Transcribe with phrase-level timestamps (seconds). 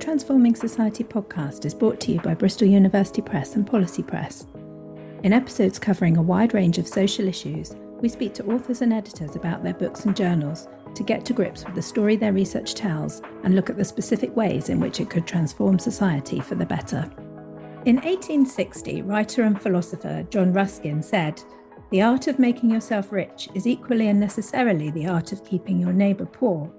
[0.00, 4.46] Transforming Society podcast is brought to you by Bristol University Press and Policy Press.
[5.24, 9.36] In episodes covering a wide range of social issues, we speak to authors and editors
[9.36, 13.20] about their books and journals to get to grips with the story their research tells
[13.44, 17.02] and look at the specific ways in which it could transform society for the better.
[17.84, 21.42] In 1860, writer and philosopher John Ruskin said,
[21.90, 25.92] The art of making yourself rich is equally and necessarily the art of keeping your
[25.92, 26.72] neighbour poor.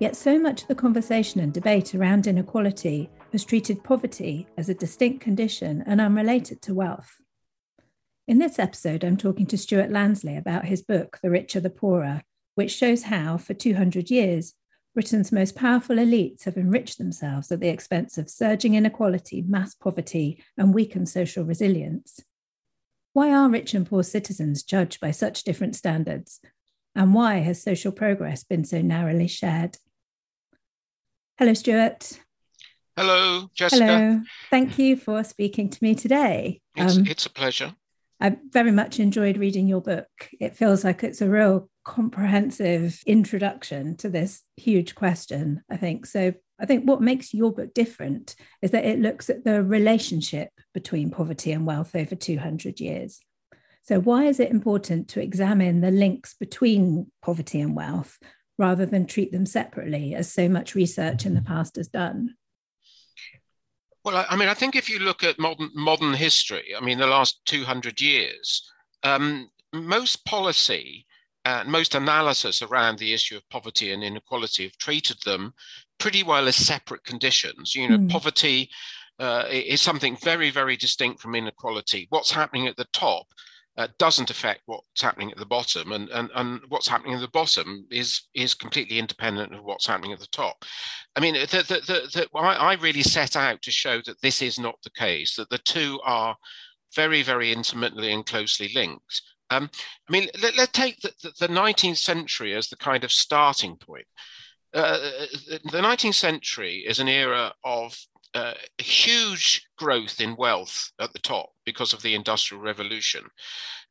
[0.00, 4.74] Yet so much of the conversation and debate around inequality has treated poverty as a
[4.74, 7.20] distinct condition and unrelated to wealth.
[8.26, 12.22] In this episode, I'm talking to Stewart Lansley about his book, The Richer the Poorer,
[12.54, 14.54] which shows how, for 200 years,
[14.94, 20.42] Britain's most powerful elites have enriched themselves at the expense of surging inequality, mass poverty,
[20.56, 22.20] and weakened social resilience.
[23.12, 26.40] Why are rich and poor citizens judged by such different standards?
[26.94, 29.76] And why has social progress been so narrowly shared?
[31.40, 32.20] Hello, Stewart.
[32.98, 33.86] Hello, Jessica.
[33.86, 34.20] Hello.
[34.50, 36.60] Thank you for speaking to me today.
[36.76, 37.74] It's, um, it's a pleasure.
[38.20, 40.06] I very much enjoyed reading your book.
[40.38, 46.04] It feels like it's a real comprehensive introduction to this huge question, I think.
[46.04, 50.50] So, I think what makes your book different is that it looks at the relationship
[50.74, 53.18] between poverty and wealth over 200 years.
[53.84, 58.18] So, why is it important to examine the links between poverty and wealth
[58.60, 62.36] rather than treat them separately, as so much research in the past has done?
[64.04, 67.06] Well, I mean, I think if you look at modern modern history, I mean, the
[67.06, 68.70] last 200 years,
[69.02, 71.06] um, most policy
[71.44, 75.54] and most analysis around the issue of poverty and inequality have treated them
[75.98, 77.74] pretty well as separate conditions.
[77.74, 78.10] You know, mm.
[78.10, 78.70] poverty
[79.18, 82.06] uh, is something very, very distinct from inequality.
[82.10, 83.26] What's happening at the top
[83.80, 87.28] uh, doesn't affect what's happening at the bottom, and, and and what's happening at the
[87.28, 90.66] bottom is is completely independent of what's happening at the top.
[91.16, 94.42] I mean, the, the, the, the I, I really set out to show that this
[94.42, 96.36] is not the case; that the two are
[96.94, 99.22] very, very intimately and closely linked.
[99.48, 99.70] Um,
[100.06, 104.06] I mean, let, us take the, the, 19th century as the kind of starting point.
[104.74, 104.98] Uh,
[105.48, 107.96] the 19th century is an era of
[108.34, 113.24] uh, huge growth in wealth at the top because of the Industrial Revolution.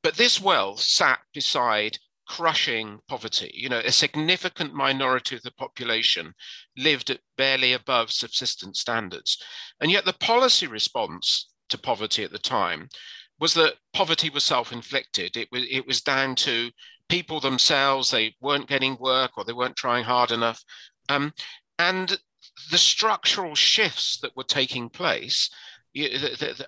[0.03, 1.97] But this wealth sat beside
[2.27, 3.51] crushing poverty.
[3.53, 6.33] You know, a significant minority of the population
[6.77, 9.41] lived at barely above subsistence standards.
[9.81, 12.89] And yet the policy response to poverty at the time
[13.39, 15.37] was that poverty was self-inflicted.
[15.37, 16.69] It was it was down to
[17.09, 18.11] people themselves.
[18.11, 20.63] They weren't getting work or they weren't trying hard enough.
[21.09, 21.33] Um,
[21.79, 22.19] and
[22.71, 25.49] the structural shifts that were taking place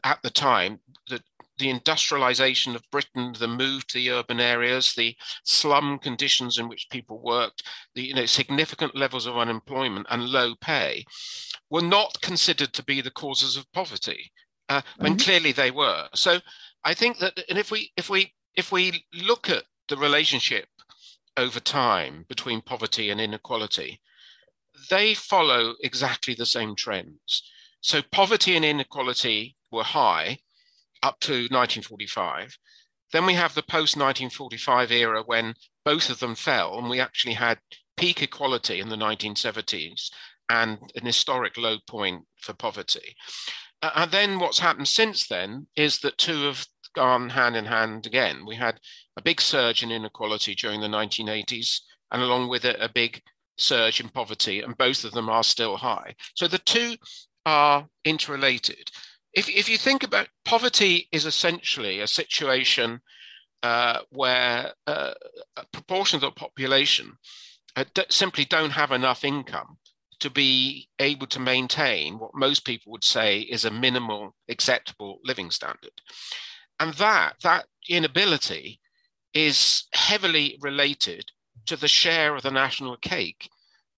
[0.03, 1.21] at the time, the,
[1.59, 6.89] the industrialization of Britain, the move to the urban areas, the slum conditions in which
[6.89, 11.05] people worked, the you know, significant levels of unemployment and low pay,
[11.69, 14.31] were not considered to be the causes of poverty,
[14.69, 15.23] uh, when mm-hmm.
[15.23, 16.07] clearly they were.
[16.15, 16.39] So
[16.83, 20.67] I think that, and if we if we if we look at the relationship
[21.37, 24.01] over time between poverty and inequality,
[24.89, 27.43] they follow exactly the same trends.
[27.81, 30.37] So poverty and inequality were high
[31.03, 32.57] up to 1945.
[33.11, 37.33] Then we have the post 1945 era when both of them fell, and we actually
[37.33, 37.59] had
[37.97, 40.11] peak equality in the 1970s
[40.49, 43.15] and an historic low point for poverty.
[43.81, 48.05] Uh, and then what's happened since then is that two have gone hand in hand
[48.05, 48.45] again.
[48.45, 48.79] We had
[49.17, 51.79] a big surge in inequality during the 1980s,
[52.11, 53.21] and along with it, a big
[53.57, 56.15] surge in poverty, and both of them are still high.
[56.35, 56.95] So the two
[57.46, 58.91] are interrelated.
[59.34, 63.02] If, if you think about poverty is essentially a situation
[63.63, 65.13] uh, where uh,
[65.56, 67.13] a proportion of the population
[67.75, 69.78] uh, simply don't have enough income
[70.19, 75.50] to be able to maintain what most people would say is a minimal acceptable living
[75.50, 75.91] standard.
[76.79, 78.79] And that, that inability
[79.34, 81.25] is heavily related
[81.66, 83.50] to the share of the national cake,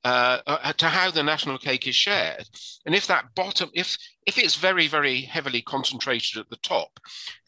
[0.03, 2.48] uh, uh, to how the national cake is shared.
[2.86, 7.00] And if that bottom, if if it's very very heavily concentrated at the top,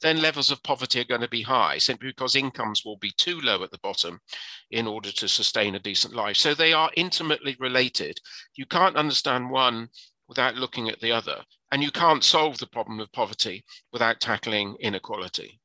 [0.01, 3.39] then levels of poverty are going to be high, simply because incomes will be too
[3.41, 4.19] low at the bottom
[4.71, 6.37] in order to sustain a decent life.
[6.37, 8.19] So they are intimately related.
[8.55, 9.89] You can't understand one
[10.27, 14.75] without looking at the other, and you can't solve the problem of poverty without tackling
[14.79, 15.59] inequality.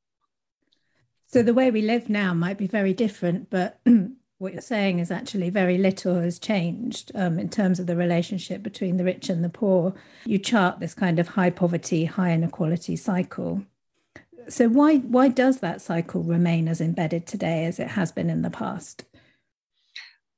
[1.27, 3.79] So the way we live now might be very different, but
[4.41, 8.63] what you're saying is actually very little has changed um, in terms of the relationship
[8.63, 9.93] between the rich and the poor.
[10.25, 13.61] You chart this kind of high poverty, high inequality cycle.
[14.49, 18.41] So why why does that cycle remain as embedded today as it has been in
[18.41, 19.05] the past?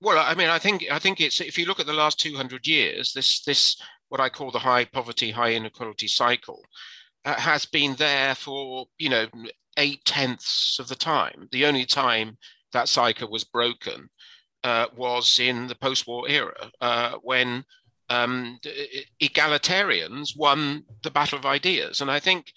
[0.01, 2.67] Well, I mean, I think I think it's if you look at the last 200
[2.67, 6.61] years, this this what I call the high poverty, high inequality cycle,
[7.23, 9.27] uh, has been there for, you know,
[9.77, 11.47] eight tenths of the time.
[11.53, 12.38] The only time
[12.74, 14.10] that cycle was broken
[14.64, 17.64] uh, was in the post war era uh, when
[18.10, 18.60] um,
[19.22, 22.02] egalitarians won the battle of ideas.
[22.02, 22.52] And I think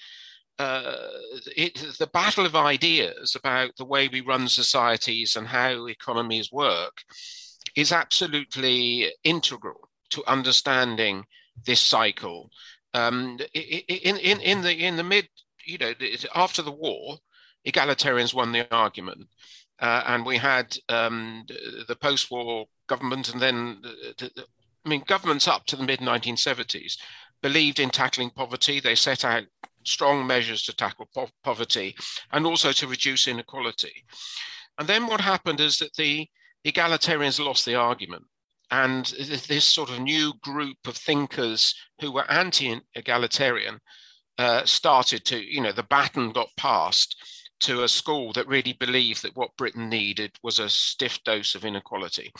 [0.59, 1.09] uh,
[1.57, 6.99] it, the battle of ideas about the way we run societies and how economies work
[7.75, 11.25] is absolutely integral to understanding
[11.65, 12.51] this cycle.
[12.95, 15.29] Um, in, in, in the in the mid,
[15.67, 15.93] you know,
[16.35, 17.19] after the war,
[17.67, 19.27] egalitarians won the argument,
[19.81, 21.44] uh, and we had um,
[21.88, 24.44] the post-war government, and then the, the,
[24.84, 26.96] I mean, governments up to the mid 1970s
[27.43, 28.81] believed in tackling poverty.
[28.81, 29.44] They set out
[29.84, 31.94] strong measures to tackle po- poverty
[32.32, 34.05] and also to reduce inequality.
[34.78, 36.29] And then what happened is that the
[36.67, 38.25] egalitarians lost the argument.
[38.70, 43.79] And this sort of new group of thinkers who were anti egalitarian
[44.38, 47.17] uh, started to, you know, the baton got passed
[47.61, 51.64] to a school that really believed that what Britain needed was a stiff dose of
[51.64, 52.32] inequality.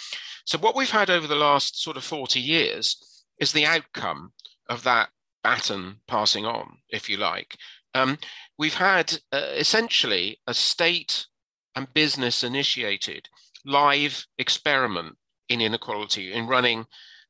[0.45, 4.33] So, what we've had over the last sort of 40 years is the outcome
[4.69, 5.09] of that
[5.43, 7.57] baton passing on, if you like.
[7.95, 8.19] Um,
[8.59, 11.27] we've had uh, essentially a state
[11.75, 13.29] and business initiated
[13.65, 15.17] live experiment
[15.49, 16.87] in inequality, in running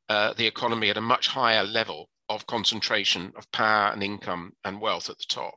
[0.08, 4.80] uh, the economy at a much higher level of concentration of power and income and
[4.80, 5.54] wealth at the top.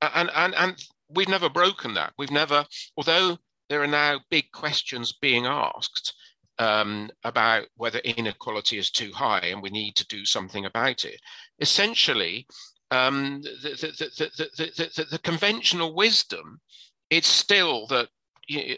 [0.00, 0.82] And, and, and
[1.14, 2.12] we've never broken that.
[2.18, 2.64] We've never,
[2.96, 6.14] although there are now big questions being asked
[6.58, 11.20] um, about whether inequality is too high and we need to do something about it.
[11.60, 12.46] Essentially,
[12.90, 13.70] um, the,
[14.18, 16.60] the, the, the, conventional wisdom,
[17.08, 18.08] it's still that,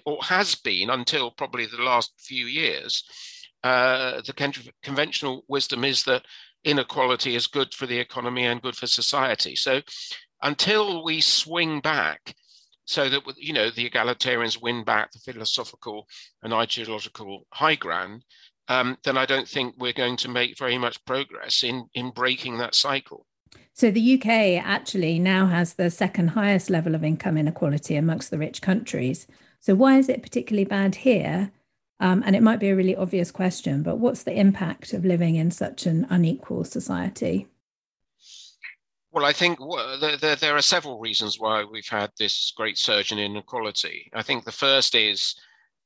[0.04, 3.02] or has been until probably the last few years,
[3.64, 6.24] uh, the conventional wisdom is that
[6.64, 9.56] inequality is good for the economy and good for society.
[9.56, 9.80] So
[10.42, 12.34] until we swing back
[12.84, 16.06] so that you know the egalitarians win back the philosophical
[16.42, 18.24] and ideological high ground
[18.68, 22.58] um, then i don't think we're going to make very much progress in in breaking
[22.58, 23.26] that cycle.
[23.74, 28.38] So the uk actually now has the second highest level of income inequality amongst the
[28.38, 29.26] rich countries.
[29.60, 31.52] So why is it particularly bad here?
[32.00, 35.36] Um, and it might be a really obvious question but what's the impact of living
[35.36, 37.46] in such an unequal society
[39.12, 39.58] well, I think
[40.00, 44.10] there, are several reasons why we've had this great surge in inequality.
[44.14, 45.34] I think the first is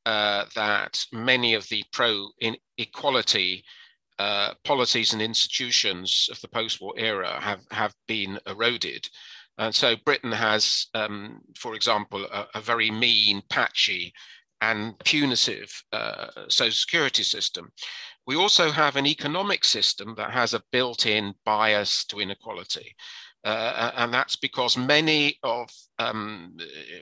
[0.04, 2.28] uh, that many of the pro
[2.78, 3.64] equality
[4.20, 9.08] uh, policies and institutions of the post-war era have, have been eroded.
[9.58, 14.12] And so Britain has, um, for example, a, a, very mean, patchy,
[14.60, 17.70] and punitive uh, social security system.
[18.26, 22.94] We also have an economic system that has a built in bias to inequality.
[23.44, 25.70] Uh, and that's because many of
[26.00, 26.56] um,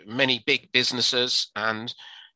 [0.06, 1.95] many big businesses and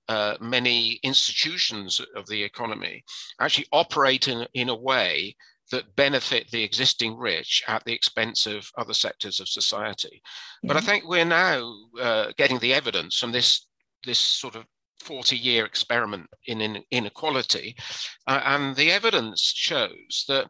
[0.09, 3.05] uh, many institutions of the economy
[3.41, 5.37] actually operate in, in a way
[5.71, 10.23] that benefit the existing rich at the expense of other sectors of society.
[10.63, 10.69] Yeah.
[10.69, 13.67] But I think we're now uh, getting the evidence from this
[14.05, 14.65] this sort of
[15.01, 17.77] 40 year experiment in, in inequality.
[18.27, 20.49] Uh, and the evidence shows that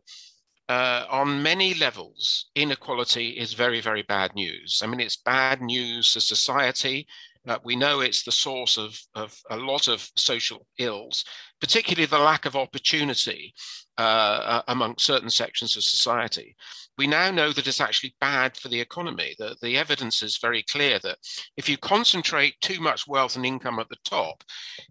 [0.69, 4.81] uh, on many levels, inequality is very, very bad news.
[4.83, 7.07] I mean, it's bad news for society.
[7.49, 11.25] Uh, we know it's the source of, of a lot of social ills,
[11.61, 13.55] particularly the lack of opportunity
[13.97, 16.55] uh, uh among certain sections of society
[16.99, 19.35] we now know that it's actually bad for the economy.
[19.39, 21.19] The, the evidence is very clear that
[21.57, 24.43] if you concentrate too much wealth and income at the top,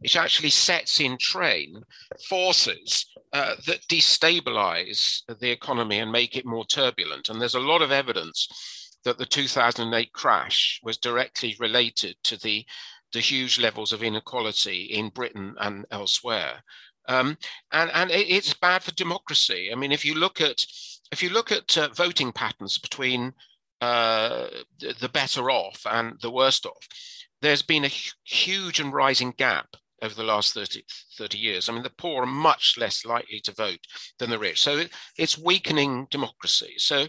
[0.01, 1.81] it actually sets in train
[2.29, 7.27] forces uh, that destabilize the economy and make it more turbulent.
[7.27, 8.47] And there's a lot of evidence
[9.07, 12.65] that the 2008 crash was directly related to the,
[13.13, 16.61] the huge levels of inequality in Britain and elsewhere.
[17.07, 17.37] Um,
[17.71, 19.69] and and it, it's bad for democracy.
[19.71, 20.61] I mean, if you look at
[21.13, 23.31] if you look at uh, voting patterns between
[23.79, 24.47] uh,
[24.79, 26.85] the better off and the worst off,
[27.41, 30.83] there's been a huge and rising gap over the last 30,
[31.17, 31.69] 30, years.
[31.69, 33.79] I mean, the poor are much less likely to vote
[34.19, 34.61] than the rich.
[34.61, 36.73] So it, it's weakening democracy.
[36.77, 37.07] So,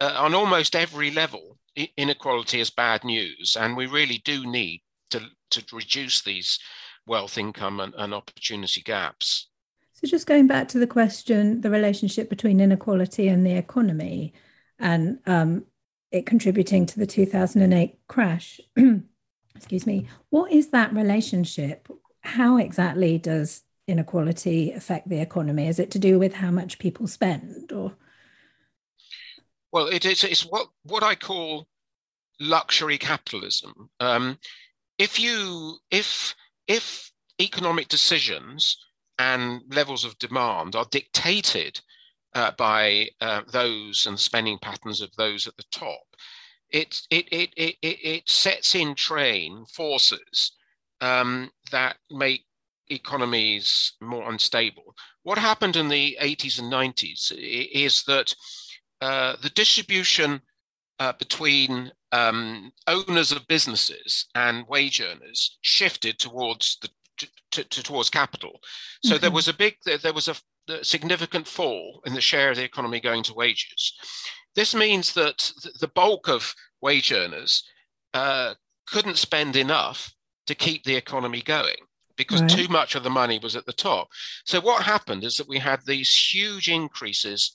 [0.00, 1.58] uh, on almost every level,
[1.96, 3.56] inequality is bad news.
[3.58, 6.58] And we really do need to, to reduce these
[7.06, 9.48] wealth, income, and, and opportunity gaps.
[9.92, 14.32] So, just going back to the question, the relationship between inequality and the economy,
[14.78, 15.66] and um,
[16.10, 18.60] it contributing to the 2008 crash.
[19.54, 20.08] Excuse me.
[20.30, 21.88] What is that relationship?
[22.22, 25.68] How exactly does inequality affect the economy?
[25.68, 27.92] Is it to do with how much people spend, or?
[29.72, 31.68] Well, it, it's, it's what, what I call
[32.40, 33.90] luxury capitalism.
[34.00, 34.38] Um,
[34.98, 36.34] if you if
[36.66, 37.10] if
[37.40, 38.76] economic decisions
[39.18, 41.80] and levels of demand are dictated
[42.34, 46.02] uh, by uh, those and spending patterns of those at the top,
[46.70, 50.52] it it it it, it sets in train forces
[51.00, 52.44] um, that make
[52.88, 54.94] economies more unstable.
[55.22, 58.34] What happened in the 80s and 90s is that
[59.00, 60.40] uh, the distribution
[60.98, 66.88] uh, between um, owners of businesses and wage earners shifted towards the
[67.50, 68.60] to, to, towards capital.
[69.02, 69.20] So mm-hmm.
[69.20, 70.36] there was a big there was a,
[70.68, 73.94] a significant fall in the share of the economy going to wages.
[74.54, 77.62] This means that the bulk of wage earners
[78.14, 78.54] uh,
[78.86, 80.12] couldn't spend enough
[80.46, 81.76] to keep the economy going
[82.16, 82.50] because right.
[82.50, 84.08] too much of the money was at the top.
[84.44, 87.52] So what happened is that we had these huge increases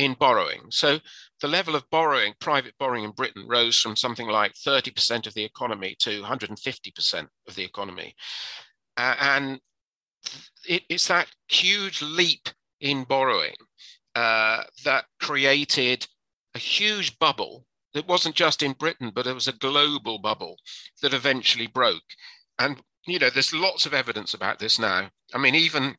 [0.00, 0.62] in borrowing.
[0.70, 0.98] So
[1.42, 5.44] the level of borrowing, private borrowing in Britain, rose from something like 30% of the
[5.44, 8.14] economy to 150% of the economy.
[8.96, 9.60] Uh, and
[10.66, 12.48] it, it's that huge leap
[12.80, 13.54] in borrowing
[14.14, 16.06] uh, that created
[16.54, 20.56] a huge bubble that wasn't just in Britain, but it was a global bubble
[21.02, 22.16] that eventually broke.
[22.58, 25.10] And, you know, there's lots of evidence about this now.
[25.34, 25.96] I mean, even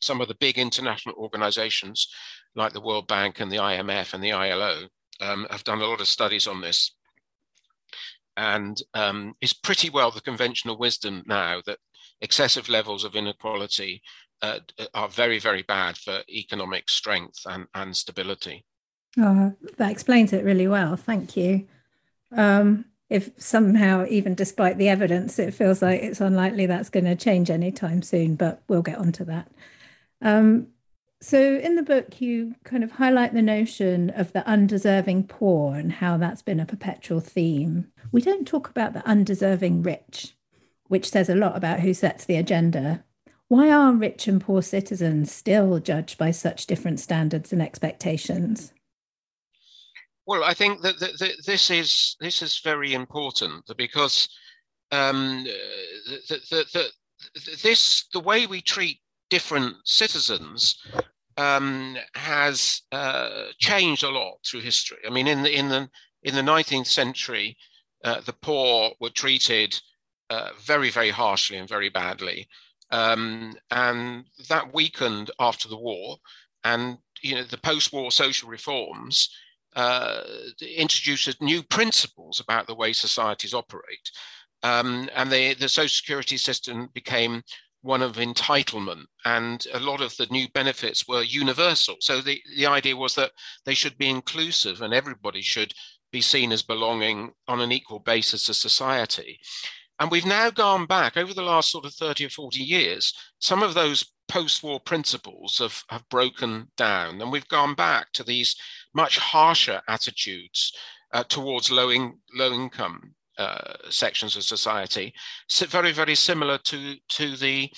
[0.00, 2.08] some of the big international organizations
[2.54, 4.88] like the World Bank and the IMF and the ILO
[5.20, 6.92] um, have done a lot of studies on this.
[8.36, 11.78] And um, it's pretty well the conventional wisdom now that
[12.20, 14.02] excessive levels of inequality
[14.42, 14.58] uh,
[14.94, 18.64] are very, very bad for economic strength and, and stability.
[19.18, 20.96] Oh, that explains it really well.
[20.96, 21.66] Thank you.
[22.32, 27.14] Um, if somehow, even despite the evidence, it feels like it's unlikely that's going to
[27.14, 29.48] change anytime soon, but we'll get onto that.
[30.22, 30.68] Um,
[31.20, 35.92] so, in the book, you kind of highlight the notion of the undeserving poor and
[35.92, 37.90] how that's been a perpetual theme.
[38.12, 40.36] We don't talk about the undeserving rich,
[40.88, 43.04] which says a lot about who sets the agenda.
[43.48, 48.72] Why are rich and poor citizens still judged by such different standards and expectations?
[50.26, 54.28] Well, I think that, that, that this is this is very important because
[54.90, 55.44] um,
[56.28, 56.90] the,
[57.62, 60.76] this the way we treat different citizens
[61.36, 64.98] um, has uh, changed a lot through history.
[65.06, 65.88] I mean, in the in the
[66.22, 67.56] in the 19th century,
[68.04, 69.78] uh, the poor were treated
[70.30, 72.48] uh, very, very harshly and very badly,
[72.90, 76.16] um, and that weakened after the war.
[76.64, 79.30] And you know, the post-war social reforms
[79.76, 80.22] uh,
[80.60, 84.10] introduced new principles about the way societies operate.
[84.62, 87.42] Um, and the, the social security system became
[87.82, 91.96] one of entitlement, and a lot of the new benefits were universal.
[92.00, 93.32] So the, the idea was that
[93.64, 95.72] they should be inclusive and everybody should
[96.12, 99.38] be seen as belonging on an equal basis to society.
[99.98, 103.62] And we've now gone back over the last sort of 30 or 40 years, some
[103.62, 108.56] of those post war principles have, have broken down, and we've gone back to these
[108.94, 110.72] much harsher attitudes
[111.12, 115.12] uh, towards low, in, low income uh, sections of society,
[115.68, 117.70] very very similar to to the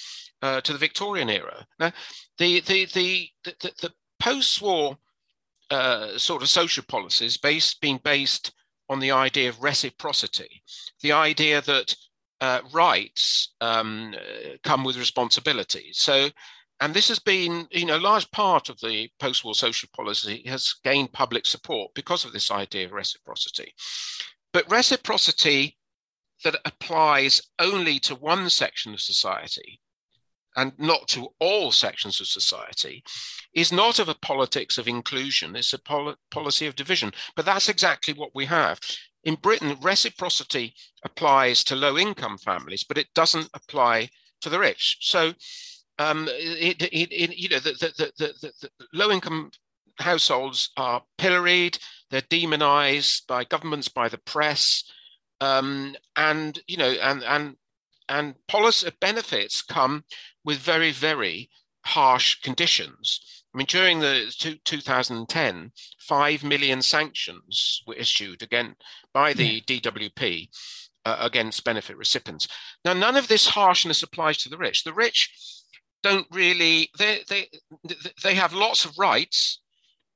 [0.42, 1.66] uh, to the Victorian era.
[1.78, 1.92] Now,
[2.38, 4.96] the the the the, the post-war
[5.70, 8.52] uh, sort of social policies based being based
[8.88, 10.62] on the idea of reciprocity,
[11.02, 11.94] the idea that
[12.40, 14.14] uh, rights um,
[14.62, 15.90] come with responsibility.
[15.92, 16.30] So
[16.80, 20.74] and this has been, you know, a large part of the post-war social policy has
[20.84, 23.74] gained public support because of this idea of reciprocity.
[24.52, 25.76] But reciprocity
[26.45, 29.81] that applies only to one section of society
[30.57, 33.05] and not to all sections of society
[33.55, 37.12] is not of a politics of inclusion, it's a pol- policy of division.
[37.37, 38.81] But that's exactly what we have.
[39.25, 40.75] In Britain, reciprocity
[41.05, 44.99] applies to low income families, but it doesn't apply to the rich.
[45.00, 45.33] So,
[45.99, 49.50] um, it, it, it, you know, the, the, the, the low income
[49.99, 51.78] households are pilloried,
[52.11, 54.85] they're demonized by governments, by the press,
[55.40, 57.57] um, and you know, and and
[58.09, 60.05] and policy benefits come
[60.45, 61.50] with very very
[61.85, 63.21] harsh conditions.
[63.55, 68.76] I mean, during the two, 2010, five million sanctions were issued again
[69.14, 69.81] by the yeah.
[69.81, 70.49] DWP
[71.07, 72.47] uh, against benefit recipients.
[72.85, 74.85] Now, none of this harshness applies to the rich.
[74.85, 75.31] The rich
[76.02, 77.49] don't really they they
[78.23, 79.61] they have lots of rights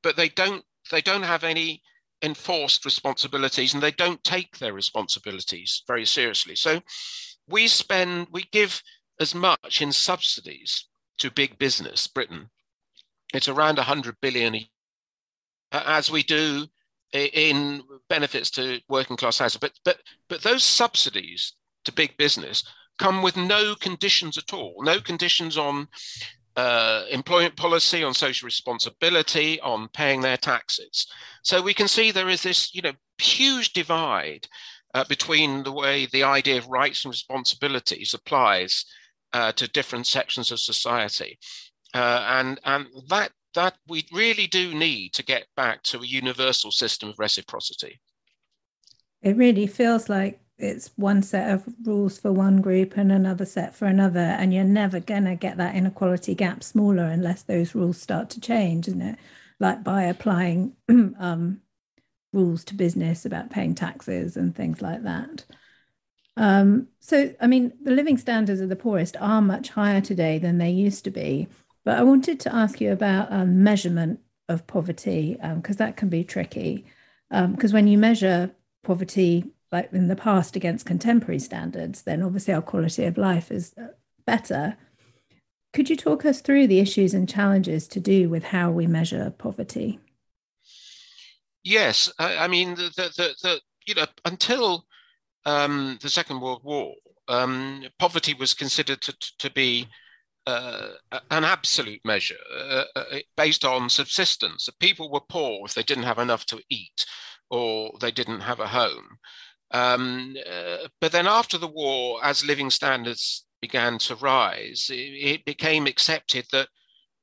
[0.02, 1.82] but they don't they don't have any
[2.23, 6.54] enforced responsibilities and they don't take their responsibilities very seriously.
[6.54, 6.80] So
[7.49, 8.82] we spend we give
[9.21, 12.50] as much in subsidies to big business, Britain.
[13.35, 14.61] It's around 100 billion
[15.73, 16.66] as we do
[17.12, 19.59] in benefits to working class houses.
[19.59, 21.54] But but but those subsidies
[21.85, 22.64] to big business
[22.99, 25.88] come with no conditions at all, no conditions on
[26.56, 31.06] uh, employment policy, on social responsibility, on paying their taxes.
[31.42, 34.47] So we can see there is this, you know, huge divide
[34.94, 38.85] uh, between the way the idea of rights and responsibilities applies
[39.32, 41.38] uh, to different sections of society,
[41.94, 46.71] uh, and and that that we really do need to get back to a universal
[46.71, 48.00] system of reciprocity.
[49.23, 53.75] It really feels like it's one set of rules for one group and another set
[53.75, 58.00] for another and you're never going to get that inequality gap smaller unless those rules
[58.00, 59.19] start to change isn't it?
[59.61, 61.61] Like by applying um,
[62.33, 65.45] rules to business about paying taxes and things like that.
[66.37, 70.57] Um, so i mean the living standards of the poorest are much higher today than
[70.57, 71.47] they used to be
[71.85, 76.09] but i wanted to ask you about um, measurement of poverty because um, that can
[76.09, 76.85] be tricky.
[77.31, 78.50] Because um, when you measure
[78.83, 83.75] poverty like in the past against contemporary standards, then obviously our quality of life is
[83.79, 83.88] uh,
[84.26, 84.76] better.
[85.73, 89.33] Could you talk us through the issues and challenges to do with how we measure
[89.37, 89.99] poverty?
[91.64, 94.85] Yes, I, I mean the, the, the, you know until
[95.47, 96.95] um, the Second World War,
[97.29, 99.88] um, poverty was considered to, to be
[100.47, 100.88] uh,
[101.31, 103.05] an absolute measure uh, uh
[103.37, 104.69] based on subsistence.
[104.81, 107.07] People were poor if they didn't have enough to eat
[107.49, 109.19] or they didn't have a home.
[109.73, 115.45] Um, uh, but then after the war, as living standards began to rise, it, it
[115.45, 116.69] became accepted that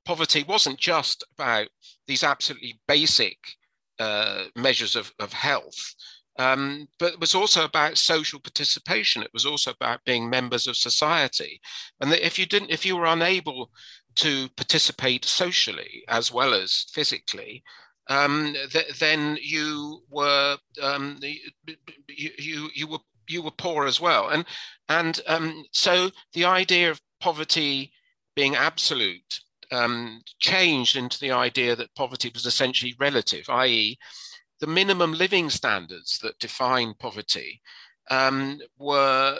[0.06, 1.68] poverty wasn't just about
[2.08, 3.38] these absolutely basic
[4.00, 5.94] uh, measures of, of health,
[6.40, 9.22] um, but it was also about social participation.
[9.22, 11.60] It was also about being members of society,
[12.00, 13.72] and that if you didn't, if you were unable
[14.16, 17.62] to participate socially as well as physically,
[18.10, 24.30] um, th- then you were um, you, you you were you were poor as well,
[24.30, 24.46] and
[24.90, 27.92] and um, so the idea of poverty
[28.36, 29.40] being absolute
[29.72, 33.98] um, changed into the idea that poverty was essentially relative, i.e.,
[34.60, 37.62] the minimum living standards that define poverty
[38.10, 39.40] um, were,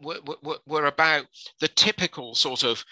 [0.00, 1.26] were, were were about
[1.60, 2.84] the typical sort of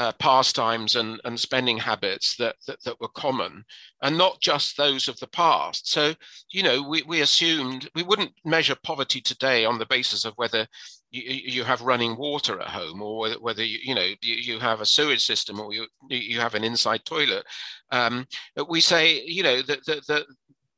[0.00, 3.62] uh, pastimes and, and spending habits that, that, that were common
[4.00, 5.90] and not just those of the past.
[5.90, 6.14] So,
[6.50, 10.66] you know, we, we assumed we wouldn't measure poverty today on the basis of whether
[11.10, 14.58] you, you have running water at home or whether, whether you, you know, you, you
[14.58, 17.44] have a sewage system or you, you have an inside toilet.
[17.90, 18.26] Um,
[18.70, 20.24] we say, you know, that, that, that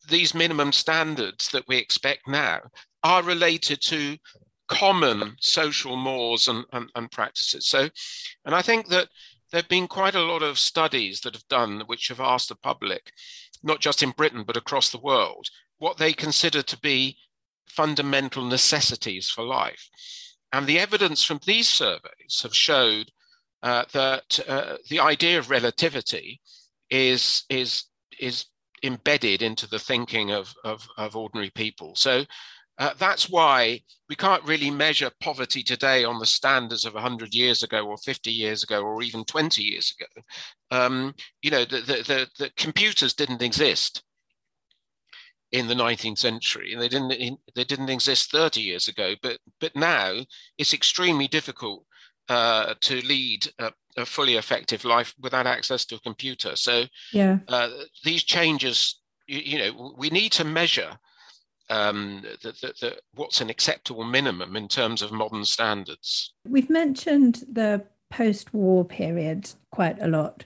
[0.08, 2.58] these minimum standards that we expect now
[3.04, 4.16] are related to
[4.72, 7.66] common social mores and, and, and, practices.
[7.66, 7.88] So,
[8.44, 9.08] and I think that
[9.50, 12.54] there have been quite a lot of studies that have done which have asked the
[12.56, 13.12] public,
[13.62, 17.16] not just in Britain, but across the world, what they consider to be
[17.68, 19.88] fundamental necessities for life.
[20.52, 23.10] And the evidence from these surveys have showed
[23.62, 26.40] uh, that uh, the idea of relativity
[26.90, 27.84] is, is,
[28.20, 28.46] is
[28.82, 31.94] embedded into the thinking of, of, of ordinary people.
[31.94, 32.24] So
[32.78, 37.62] uh, that's why we can't really measure poverty today on the standards of 100 years
[37.62, 40.22] ago or 50 years ago or even 20 years ago.
[40.70, 44.02] Um, you know, the, the, the, the, computers didn't exist
[45.50, 46.72] in the 19th century.
[46.72, 50.20] And they didn't they didn't exist 30 years ago but but now
[50.56, 51.84] it's extremely difficult
[52.28, 56.56] uh, to lead a, a, fully effective life without access to a computer.
[56.56, 57.38] So yeah.
[57.48, 57.68] uh,
[58.04, 60.98] these changes you, you know we need to measure
[61.72, 66.34] um, the, the, the, what's an acceptable minimum in terms of modern standards.
[66.46, 70.44] We've mentioned the post war period quite a lot.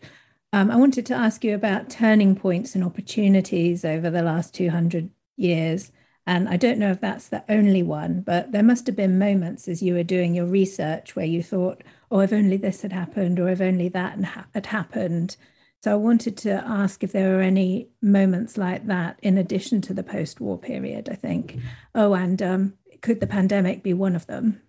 [0.52, 5.10] Um, I wanted to ask you about turning points and opportunities over the last 200
[5.36, 5.90] years.
[6.28, 9.68] And I don't know if that's the only one, but there must have been moments
[9.68, 13.38] as you were doing your research where you thought, oh, if only this had happened,
[13.38, 14.18] or if only that
[14.54, 15.36] had happened.
[15.82, 19.94] So I wanted to ask if there were any moments like that in addition to
[19.94, 21.58] the post war period, I think.
[21.94, 24.62] Oh, and um, could the pandemic be one of them?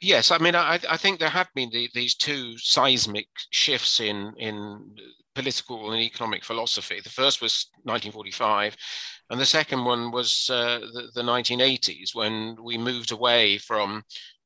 [0.00, 4.34] Yes, I mean, I, I think there have been the, these two seismic shifts in,
[4.36, 4.96] in
[5.34, 7.00] political and economic philosophy.
[7.02, 8.76] The first was 1945,
[9.30, 14.02] and the second one was uh, the, the 1980s when we moved away from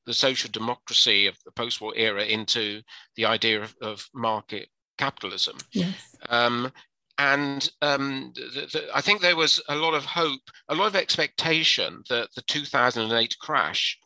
[0.06, 2.80] the social democracy of the post-war era into
[3.16, 5.56] the idea of, of market capitalism.
[5.72, 5.94] Yes.
[6.28, 6.72] Um,
[7.18, 10.96] and um, the, the, I think there was a lot of hope, a lot of
[10.96, 13.98] expectation that the 2008 crash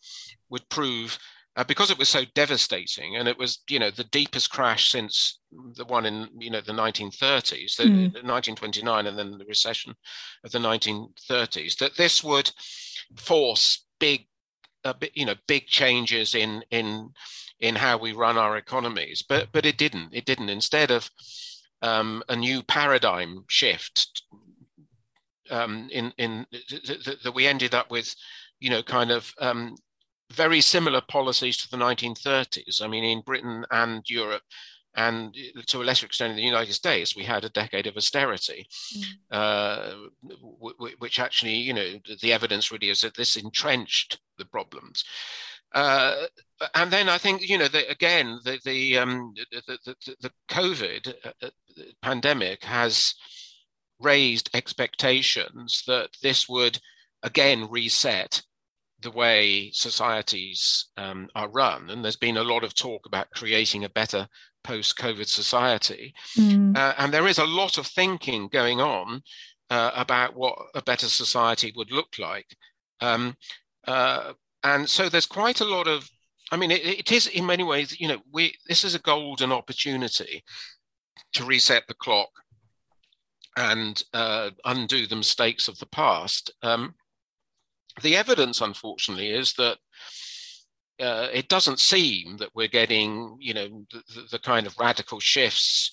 [0.48, 1.18] would prove
[1.56, 5.38] uh, because it was so devastating and it was you know the deepest crash since
[5.74, 8.04] the one in you know the 1930s the mm.
[8.24, 9.94] 1929 and then the recession
[10.44, 12.50] of the 1930s that this would
[13.16, 14.26] force big
[14.84, 17.10] uh, you know big changes in in
[17.62, 21.08] in how we run our economies but but it didn't it didn't instead of
[21.80, 24.22] um, a new paradigm shift
[25.50, 26.46] um, in in
[27.24, 28.14] that we ended up with
[28.60, 29.74] you know kind of um,
[30.32, 32.82] very similar policies to the 1930s.
[32.82, 34.42] I mean, in Britain and Europe,
[34.94, 38.66] and to a lesser extent in the United States, we had a decade of austerity,
[38.96, 39.04] mm.
[39.30, 44.44] uh, w- w- which actually, you know, the evidence really is that this entrenched the
[44.44, 45.04] problems.
[45.74, 46.26] Uh,
[46.74, 51.14] and then I think, you know, the, again, the the, um, the, the, the COVID
[51.24, 51.50] uh, uh,
[52.02, 53.14] pandemic has
[54.00, 56.78] raised expectations that this would
[57.22, 58.42] again reset
[59.00, 61.90] the way societies um, are run.
[61.90, 64.28] And there's been a lot of talk about creating a better
[64.62, 66.14] post COVID society.
[66.38, 66.76] Mm.
[66.76, 69.22] Uh, and there is a lot of thinking going on
[69.70, 72.46] uh, about what a better society would look like.
[73.00, 73.34] Um,
[73.86, 76.08] uh, and so there's quite a lot of,
[76.50, 79.52] I mean, it, it is in many ways, you know, we this is a golden
[79.52, 80.44] opportunity
[81.34, 82.28] to reset the clock
[83.56, 86.50] and uh, undo the mistakes of the past.
[86.62, 86.94] Um,
[88.02, 89.78] the evidence, unfortunately, is that
[91.00, 95.90] uh, it doesn't seem that we're getting, you know, the, the kind of radical shifts,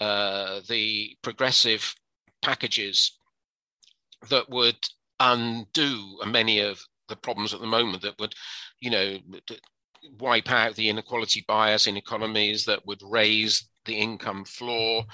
[0.00, 1.94] uh, the progressive
[2.42, 3.18] packages
[4.30, 4.76] that would
[5.20, 8.34] undo many of the problems at the moment that would,
[8.80, 9.18] you know,
[10.18, 15.04] wipe out the inequality bias in economies, that would raise the income floor,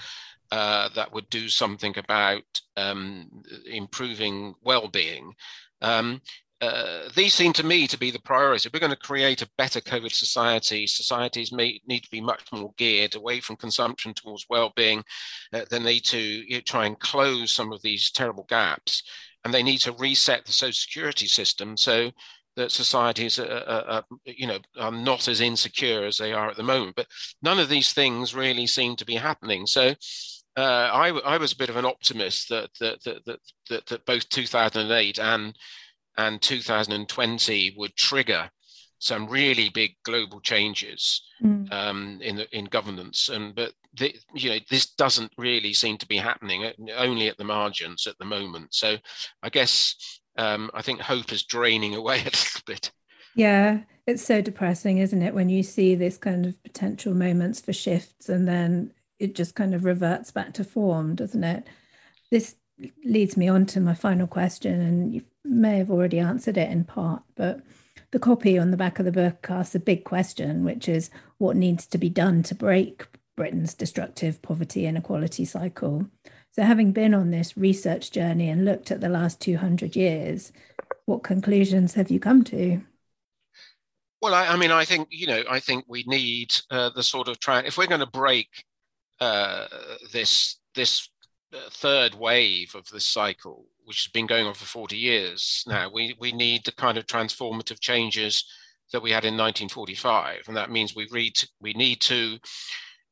[0.50, 2.42] uh, that would do something about
[2.76, 3.28] um,
[3.66, 5.32] improving well-being.
[5.80, 6.20] Um,
[6.60, 8.66] uh, these seem to me to be the priority.
[8.66, 12.40] If we're going to create a better COVID society, societies may need to be much
[12.52, 15.04] more geared away from consumption towards well-being.
[15.52, 19.02] Uh, they need to you know, try and close some of these terrible gaps,
[19.44, 22.10] and they need to reset the social security system so
[22.56, 26.56] that societies are, are, are, you know are not as insecure as they are at
[26.56, 26.96] the moment.
[26.96, 27.06] But
[27.42, 29.66] none of these things really seem to be happening.
[29.66, 29.94] So.
[30.56, 34.06] Uh, I, I was a bit of an optimist that that that that, that, that
[34.06, 35.58] both 2008 and
[36.16, 38.50] and 2020 would trigger
[39.04, 41.70] some really big global changes mm.
[41.70, 43.28] um, in the, in governance.
[43.28, 47.36] And but the, you know this doesn't really seem to be happening uh, only at
[47.36, 48.72] the margins at the moment.
[48.72, 48.96] So
[49.42, 52.92] I guess um, I think hope is draining away a little bit.
[53.36, 57.74] Yeah, it's so depressing, isn't it, when you see this kind of potential moments for
[57.74, 61.66] shifts and then it just kind of reverts back to form, doesn't it?
[62.30, 62.56] This
[63.04, 66.84] leads me on to my final question, and you may have already answered it in
[66.84, 67.60] part, but
[68.14, 71.56] the copy on the back of the book asks a big question, which is what
[71.56, 76.06] needs to be done to break Britain's destructive poverty inequality cycle.
[76.52, 80.52] So, having been on this research journey and looked at the last 200 years,
[81.06, 82.82] what conclusions have you come to?
[84.22, 87.26] Well, I, I mean, I think, you know, I think we need uh, the sort
[87.26, 88.48] of try, if we're going to break
[89.20, 89.66] uh,
[90.12, 91.08] this, this
[91.52, 95.90] uh, third wave of this cycle, which has been going on for 40 years now.
[95.92, 98.44] We, we need the kind of transformative changes
[98.92, 100.44] that we had in 1945.
[100.48, 102.38] And that means we, read, we need to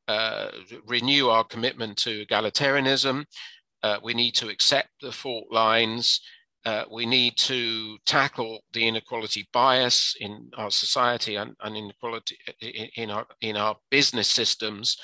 [0.07, 0.47] uh,
[0.87, 3.25] renew our commitment to egalitarianism.
[3.81, 6.21] Uh, we need to accept the fault lines.
[6.65, 12.87] Uh, we need to tackle the inequality bias in our society and, and inequality in,
[12.95, 14.97] in, our, in our business systems.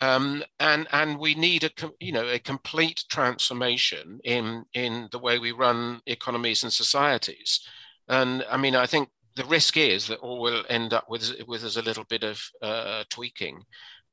[0.00, 5.38] Um, and and we need a you know a complete transformation in in the way
[5.38, 7.66] we run economies and societies.
[8.08, 11.64] And I mean, I think the risk is that all we'll end up with with
[11.64, 13.62] is a little bit of uh, tweaking.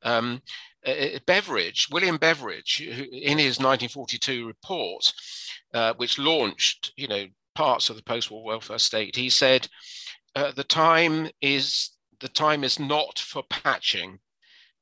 [0.03, 0.41] Um,
[0.85, 5.13] uh, Beveridge, William Beveridge, in his 1942 report,
[5.73, 9.67] uh, which launched, you know, parts of the post-war welfare state, he said,
[10.35, 14.19] uh, "The time is the time is not for patching,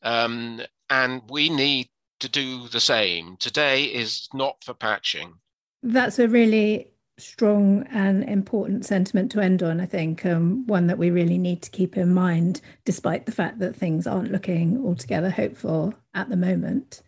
[0.03, 0.61] um,
[0.91, 3.37] and we need to do the same.
[3.37, 5.35] Today is not for patching.
[5.81, 10.97] That's a really strong and important sentiment to end on, I think, um, one that
[10.97, 15.29] we really need to keep in mind, despite the fact that things aren't looking altogether
[15.29, 17.01] hopeful at the moment.